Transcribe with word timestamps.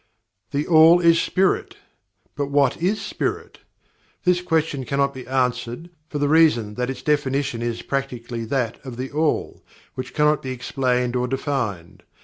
THE 0.49 0.65
ALL 0.65 0.99
is 0.99 1.21
SPIRIT! 1.21 1.77
But 2.35 2.47
what 2.47 2.75
is 2.81 2.99
Spirit? 2.99 3.59
This 4.23 4.41
question 4.41 4.83
cannot 4.83 5.13
be 5.13 5.27
answered, 5.27 5.91
for 6.09 6.17
the 6.17 6.27
reason 6.27 6.73
that 6.73 6.89
its 6.89 7.03
definition 7.03 7.61
is 7.61 7.83
practically 7.83 8.43
that 8.45 8.83
of 8.83 8.97
THE 8.97 9.11
ALL, 9.11 9.61
which 9.93 10.15
cannot 10.15 10.41
be 10.41 10.49
explained 10.49 11.15
or 11.15 11.27
defined. 11.27 12.01